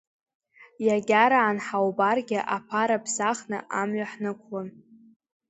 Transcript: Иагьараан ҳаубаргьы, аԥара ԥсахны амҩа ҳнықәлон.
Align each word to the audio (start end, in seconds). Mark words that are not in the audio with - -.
Иагьараан 0.85 1.57
ҳаубаргьы, 1.65 2.39
аԥара 2.55 2.97
ԥсахны 3.03 3.57
амҩа 3.81 4.05
ҳнықәлон. 4.11 4.67